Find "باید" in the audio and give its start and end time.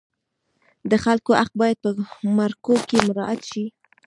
1.61-1.77